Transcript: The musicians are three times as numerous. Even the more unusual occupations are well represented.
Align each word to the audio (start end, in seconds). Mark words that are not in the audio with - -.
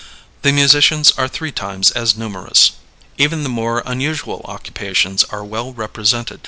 The 0.41 0.51
musicians 0.51 1.11
are 1.11 1.27
three 1.27 1.51
times 1.51 1.91
as 1.91 2.17
numerous. 2.17 2.71
Even 3.19 3.43
the 3.43 3.49
more 3.49 3.83
unusual 3.85 4.41
occupations 4.45 5.23
are 5.25 5.43
well 5.45 5.73
represented. 5.73 6.39